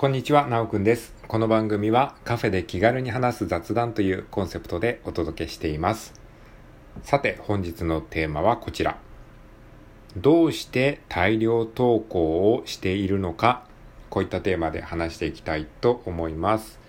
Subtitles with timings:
[0.00, 1.12] こんにちは、なおくんです。
[1.28, 6.14] この番組はカフェで気軽に話す雑談というコンセプトでお届けしています。
[7.02, 8.96] さて、本日のテーマはこちら。
[10.16, 13.66] どうして大量投稿をしているのか、
[14.08, 16.80] こういったテーマで話していきたいと思います。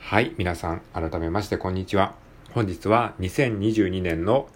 [0.00, 2.16] はい、皆さん、改めましてこんにちは。
[2.52, 4.48] 本日は2022年の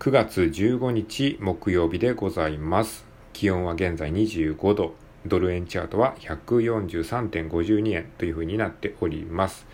[0.00, 3.06] 9月15日木曜日でございます。
[3.32, 5.05] 気温は現在25度。
[5.28, 9.66] ドル円チャートは143.52円というふうになっております。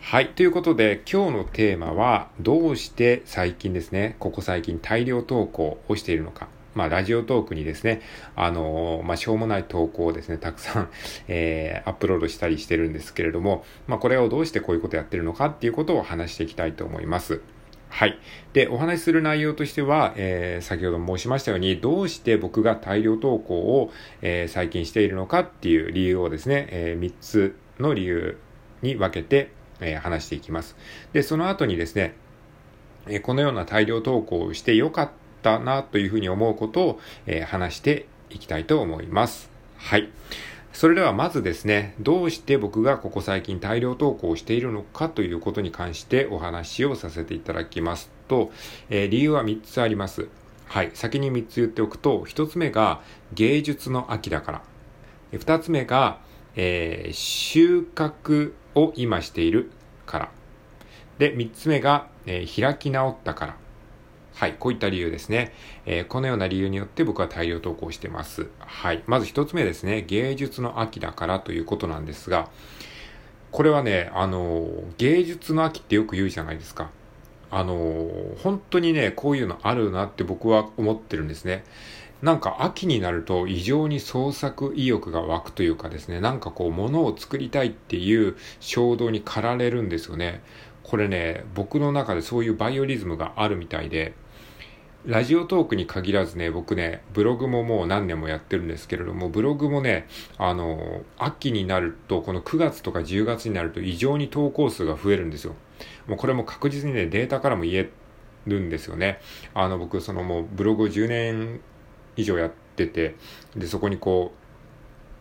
[0.00, 0.28] はい。
[0.28, 6.48] ということで、今日のテーマは、どうして最近ですね、ここ最近大量投稿をしているのか。
[6.74, 8.02] まあ、ラジオトークにですね、
[8.36, 10.88] あのーまあ、しょうもない投稿をですね、たくさん、
[11.28, 17.40] えー、アップロードしたりしてるんですけれども、まあ、これをどうしてこういうことやってるのかっていうことを話していきたいと思います。
[17.94, 18.18] はい。
[18.54, 28.36] で、お話しする内容としては、えー、先ほど申しましたように、どうして僕が大量投稿を、えー、最近しているのかっていう理由をですね、えー、3つの理由
[28.82, 30.76] に分けて、え、話していきます。
[31.12, 32.16] で、その後にですね、
[33.06, 35.10] え、このような大量投稿をしてよかっ
[35.42, 39.52] たなというふうに思うことを、え、話していきたいと思います。
[39.76, 40.08] はい。
[40.74, 48.50] それではまずですね、どうして僕がここ最近大量投稿しているのかということに関してお話をさせていただきますと、
[48.90, 50.26] えー、理由は3つあります。
[50.66, 50.90] はい。
[50.92, 53.02] 先に3つ言っておくと、1つ目が
[53.34, 54.62] 芸術の秋だから。
[55.32, 56.18] 2つ目が、
[56.56, 59.70] えー、収穫を今している
[60.06, 60.30] から。
[61.18, 63.56] で、3つ目が、えー、開き直ったから。
[64.34, 65.52] はい、こういった理由ですね。
[65.86, 68.48] えー、このような理由によって僕は大量投稿してます。
[68.58, 69.02] はい。
[69.06, 70.02] まず一つ目ですね。
[70.02, 72.48] 芸術の秋だからということなんですが、
[73.52, 76.90] これはね、あのー、芸術の秋ってよく言うじゃないですか。
[77.50, 81.64] あのー、本当にね、こういうのあるなって僕は思ってるんですね。
[82.20, 90.42] なんか秋になると異常に創作意欲が湧くというかですね、なんかこう物を作りたいっていう衝動に駆られるんですよね。
[90.82, 94.14] これね、僕の中でそういうバイオリズムがあるみたいで、
[95.06, 105.54] ラジオトークに限らずね、僕ね、ブログももう何年もやってるんですけれども、ブログもね、あの、秋になると、この9月とか10月になると異常に投稿数が増えるんですよ。
[106.06, 107.90] もうこれも確実にね、データからも言え
[108.46, 109.20] るんですよね。
[109.52, 111.60] あの、僕、そのもうブログを10年
[112.16, 113.16] 以上やってて、
[113.54, 114.32] で、そこにこ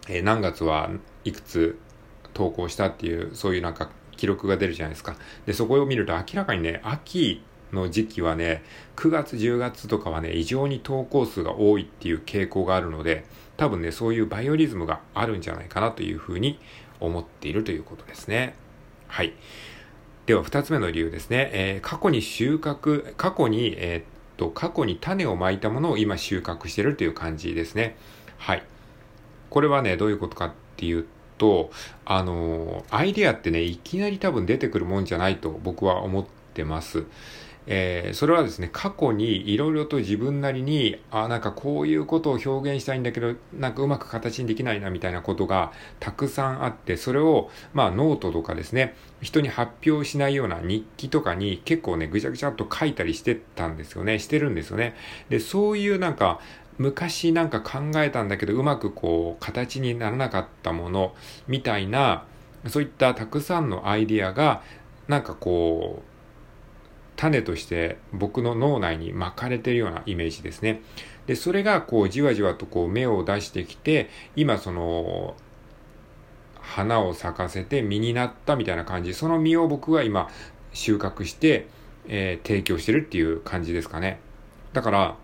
[0.07, 0.91] う、えー、何月は
[1.25, 1.77] いくつ
[2.33, 5.17] 投稿したっていう、そういうなんか記録が出るじゃないですか。
[5.45, 8.63] で、そこを見ると明らかにね、秋、の時期はね、
[8.95, 13.25] 9月、10月とかはね、異常に投稿数が多いっていう傾向があるので、
[13.57, 16.59] 多分ね、そういうバイオリズムがあるんじゃないかなというふうに
[16.99, 18.55] 思っているということですね。
[19.07, 19.33] はい。
[20.25, 21.49] では、二つ目の理由ですね。
[21.53, 24.03] えー、過去に収穫、過去に、えー、っ
[24.37, 27.97] と、過去に種をまいたものを今収穫しているという感じですね。
[28.37, 28.63] はい。
[29.49, 31.05] これはね、どういうことかっていう
[31.37, 31.71] と、
[32.05, 37.03] あのー、アイデアってね、いきなり多分出てくるもんじゃないと僕は思ってます。
[37.65, 54.95] えー、それはですね、過去にいろいろと自分なりに、あ、なんかこういうことを表現したいんだけど、なんかうまく形にできないなみたいなことがたくさんあって、それを、まあノートとかですね、人に発表しないような日記とかに結構ね、ぐちゃぐちゃっと書いたりしてたんですよね、してるんですよね。
[55.29, 56.39] で、そういうなんか、
[56.77, 61.13] 昔なんか考えたんだけど、うまくこう、形にならなかったもの、
[61.47, 62.25] みたいな、
[62.67, 64.63] そういったたくさんのアイディアが、
[65.07, 66.12] なんかこう、
[67.15, 70.81] 種として僕の脳内に蒔かれているようなイメージですね。
[71.27, 75.35] で、それがこうじわじわとこう芽を出してきて、今その
[76.59, 79.13] 花を咲かせて実になったみたいな感じ。
[79.13, 80.29] その実を僕は今
[80.73, 81.67] 収穫して、
[82.07, 84.19] えー、提供してるっていう感じですかね。
[84.73, 85.15] だから、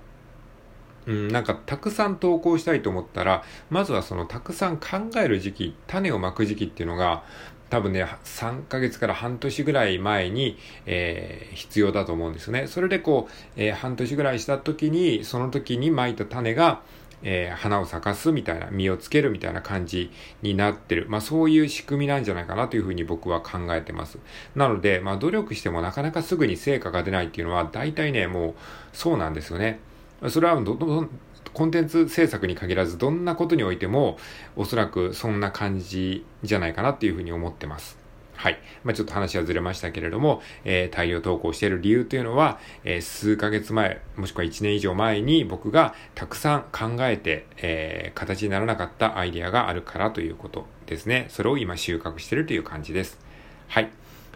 [1.05, 7.23] うん、なんかたくさん投稿したいと思ったら、まずはそのたくさん考える時期、種をまく時期っていうのが、
[7.69, 12.67] 多分ね、3ヶ月から半年ぐらい前に、えー、必要だと思うんですよね。
[12.67, 16.81] それでこう、えー、半年ぐらいした時に、その時に撒いた種が、
[17.21, 20.11] えー、花を咲かすみたいな、実をつけるみたいな感じ
[20.41, 21.05] になってる。
[21.09, 24.17] まあそういう仕組みなんじゃないかなというふうに僕は考えてます。
[24.55, 28.53] なので、まあ努力してもなかなかすぐに成果が出ないっていうのは、大体ね、もう
[28.93, 29.79] そうなんですよね。
[30.27, 31.07] それはど、ど、
[31.53, 34.17] コンテンツ制作に限らずどんなことにおいても
[34.55, 37.99] おそらくそんな感じじゃないかなっていうふうに思ってます。
[38.39, 38.59] はい。
[38.85, 51.25] まあ、ちょっと話はずれましたけれども、えー、大量投稿している理由というのは、えー、数ヶ月前、もしくは1年以上前に僕がたくさん考えて、えー、形にならなかったアイデアがあるからということですね。
[51.27, 53.19] それを今収穫しているという感じです。
[53.67, 53.89] はい。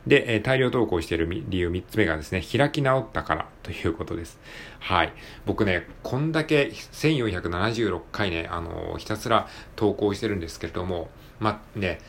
[0.08, 4.40] で、え大量投稿している理由3つ目がですね、開き直ったからということです。
[4.80, 5.14] はい。
[5.46, 11.10] 僕ね、こんだけ1476回ね、あの、ひたすら投稿してるんですけれども、
[11.40, 12.00] ま、ね、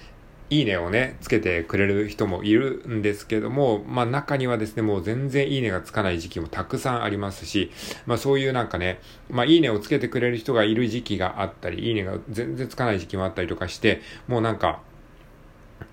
[0.50, 7.70] いいねをね、つけてくれる人もいるんですけども、まあ中にはですね、もう全然いいねがつかない時期もたくさんありますし、
[8.06, 9.00] まあそういうなんかね、
[9.31, 14.81] まあいいねをつけてくれる人がいる時期があったり、いいねが全然つかない時期もあったりとかして、もうなんか、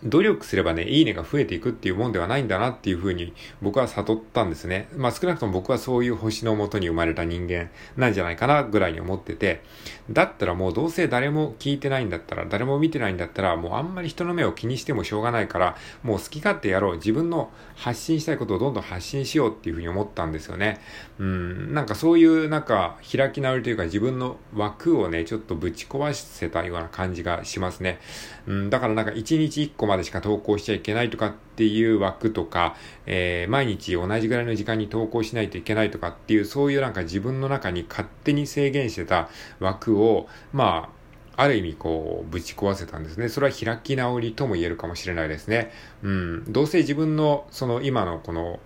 [0.04, 4.88] 努力すればね、いいねが増えていくっていうもんではないんだなっていうふうに僕は悟ったんですね。
[4.96, 9.62] まあ少なくとも僕はそういう星のもとに生まれた人間なんじゃないかなぐらいに思ってて、
[10.10, 16.96] だったらもうどうせ誰も聞いてないんだったら、誰も見てないんだったら、もうあんまり人の目を気にしてもしょうがないから、もう好き勝手やろう。
[16.96, 20.80] 自分の発信したいことをどんどん発信しようっていうふうに思ったんですよね。
[21.20, 28.00] うん、なんかそういうなんか開き直りというか自分の枠をね、ちょっとぶち壊せたような感じがしますね。
[28.48, 39.30] うん、だからなんか一日一個までしか投稿しちゃいけないとかっていう枠とか、えー、毎日同じぐらいの時間に投稿しないといけないとかっていう、そういうなんか自分の中に勝手に制限してた
[39.60, 40.90] 枠を、ま
[41.38, 43.30] あ、ある意味こう、ぶち壊せたんですね。
[43.30, 45.72] それは開き直りとも言えるかもしれないですね。
[46.04, 46.52] うん。
[46.52, 48.60] どうせ自分の、その今のこの、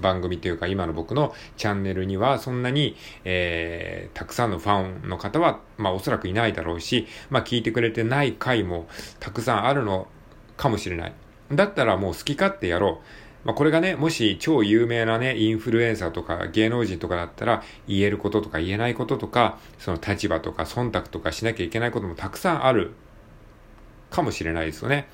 [0.00, 8.88] 番組というか今の僕のチャンネルにはそんなに、えー、たくさんのファンの方は、まあおそらくいないだろうし、まあ聞いてくれてない回も
[9.20, 10.08] たくさんあるの
[10.56, 11.14] かもしれない。
[11.52, 13.26] だったらもう好き勝手やろう。
[13.46, 22.94] まあ、これがね、もし超有名なね、インフルエンサーとか芸能人とかだったら、言えることとか言えないこととか、その立場とか忖度とかしなきゃいけないこともたくさんある
[24.10, 25.08] かもしれないですよね。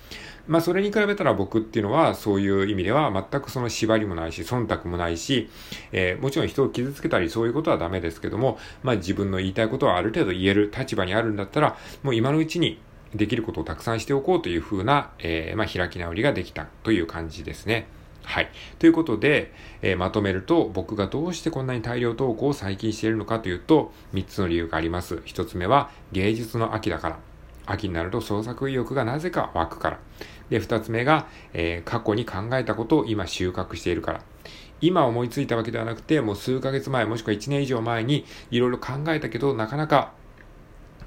[0.47, 5.49] まあそれに比べたら僕っていうのはそういう意味では全くその縛りもないし、忖度もないし、
[5.93, 12.81] えー、もちろん人を傷つけたりそういうことはダメですけども、まあ自分の言いたいことはある程度言える立場にあるんだったら、もう今のうちに
[13.15, 17.87] できることをたくさんしておこうというふうな、えー、まあ、開き直りができたという感じですね。
[18.25, 18.51] はい。
[18.79, 19.53] ということで、
[19.83, 25.17] えー、まとめると、僕がどうしてこんなに大量投稿を最近しているのかというと、3つの理由があります。
[25.17, 27.19] 1つ目は、芸術の秋だから。
[27.67, 29.99] 秋になると創作意欲がなぜか湧くから。
[30.51, 34.21] で、2つ目が、えー、過去に考えたことを今収穫しているから。
[34.81, 40.13] 今思いついたわけではなくて、もう数ヶ月前、もしくは1年以上前にいろいろ考えたけど、なかなか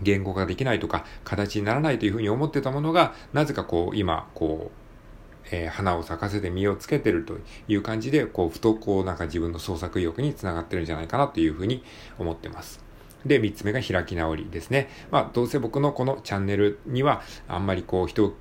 [0.01, 7.37] 言語化できないとか、形にならないというふうに思ってたものが、なぜかこう、今、こう、えー、花を咲かせて実をつけてると
[7.67, 11.83] いう感じで、こう、ふとこう、なんか自分の創作意欲につながってるんじゃないかなというふうに
[12.17, 12.84] 思ってます。
[13.25, 14.89] で、三つ目が開き直りですね。
[15.11, 18.33] まあ、どうせ僕のこのチャンネルには、あんまりこう、人を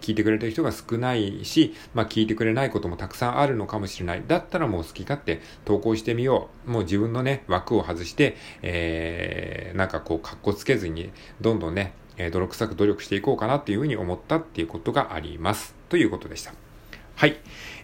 [0.00, 4.24] 聞いてくれてる人が少ないし、まあ聞いてくれないこともたくさんあるのかもしれない。
[4.26, 6.70] だったらもう好き勝手投稿してみよう。
[6.70, 15.74] もう自分のね、枠を外して、えー、なんかこう、格好つけずに、どんどんね、え、泥臭く努力していこうかなっていうふうに思ったっていうことがあります。
[15.88, 16.52] ということでした。
[17.22, 17.36] はい。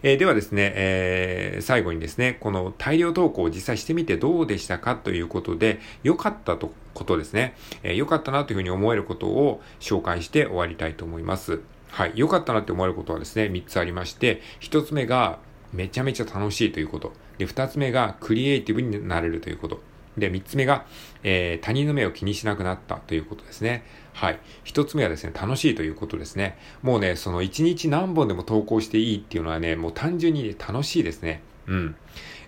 [0.02, 7.55] えー、ではですね、えー、最後にですね、この大量投稿を実際してみてどうでしたかということで、良かったとことですね、
[7.85, 11.61] えー、良かったなというふうに思えることを紹介して終わりたいと思います。
[11.88, 12.14] はい。
[12.17, 15.38] 良かったなって思えることはですね、3つありまして、1つ目が
[15.73, 17.12] めちゃめちゃ楽しいということ。
[17.38, 19.81] で、2つ目がクリエイティブになれるということ。
[20.19, 20.87] で、3つ目が、
[21.23, 23.85] えー、他人の目を気にしなくなったということですね。
[24.12, 24.41] はい。
[24.65, 26.59] 1つ目はですね、楽しいということですね。
[26.82, 31.43] もうね、その1日何本でも投稿していいっていうのはね、もう単純に、ね、楽しいですね。
[31.67, 31.97] うん。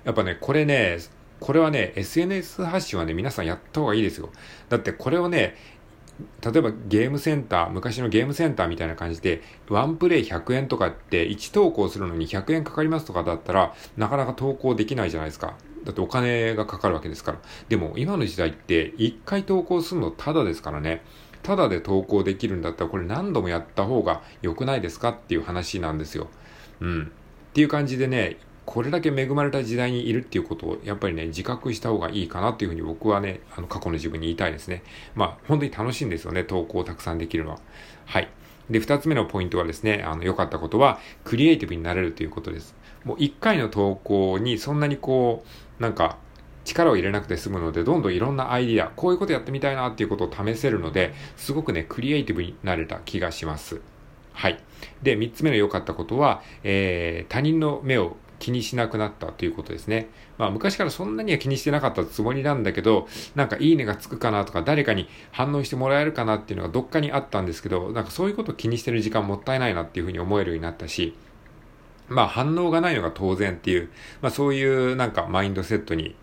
[0.05, 0.99] やっぱね、これね、
[1.41, 4.31] これはね、SNS 発信はね、皆さんやった方がいいですよ。
[4.69, 5.57] だってこれをね、
[6.45, 15.55] 例えばゲームセンター、昔のゲームセンターみたいな感じで、ワンプレイ100円とかって1投稿するのに100円かかりますとかだったら、なかなか投稿できないじゃないですか。
[15.85, 17.39] だってお金がかかるわけですから。
[17.69, 21.03] でも今の時代って1回投稿するのタダですからね。
[21.43, 26.29] タダで投稿できるんだったらこれ何度もやった方が良くないですかっていう話なんですよ。
[26.81, 27.13] うん。
[27.51, 28.37] っていう感じでね、
[28.67, 34.83] これだけ恵まれた時代にいるっていうことを、やっぱりね、自覚した方がいいかなっていうふうに僕はね、あの、過去の自分に言いたいですね。
[35.15, 37.59] まあ、本当に楽しいんですよね、投稿をたくさんできるのは。
[38.07, 38.29] はい。
[38.71, 42.77] で、二つ目のポイントはですね、あの、良かったことは、クリエイティブになれるということです。
[43.05, 45.45] もう一回の投稿にそんなにこ
[45.79, 46.19] う、なんか、
[46.65, 53.81] 力を入れなくて済むので、どんどんいろんなアイディア、こういうことやってみたいなっていうことを試せるので、すごくね、クリエイティブになれた気がします。
[54.33, 54.59] はい。
[55.03, 60.09] で、三つ目の良かったことは、えー、他人の目を気にしなくなったということですね。
[60.39, 63.07] まあ昔からそんなには気にしてなかったつもりなんだけど、
[63.37, 71.15] なんかいいねがつくかなとか誰かに反応してもらえるかなっていうのがどっかにあったんですけど、なんかそういうことを気にしてる時間もったいないなっていうふうに思えるようになったし、
[72.09, 73.91] まあ反応がないのが当然っていう、
[74.23, 76.17] まあそういうなんかマインドセットに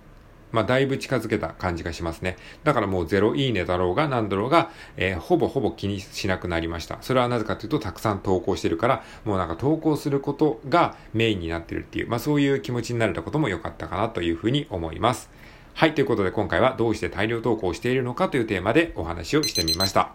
[0.51, 2.37] まあ、だいぶ近づけた感じがしますね。
[2.63, 6.97] だからもうゼロいいねだろうが何だろうが、えー、ほぼほぼ気にしなくなりました。
[7.01, 15.29] それはなぜかというと、たくさん投稿してるから、もうなんか投稿することがメインになってるっていう、まあ、そういう気持ちになれたことも良かったかなというふうに思います。
[15.73, 20.11] はい、ということで今回はどうして大量投稿しているのかというテーマでお話をしてみました。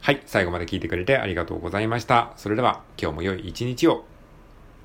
[0.00, 2.32] はい、最後まで聞いてくれてありがとうございました。
[2.36, 4.09] それでは今日も良い一日を。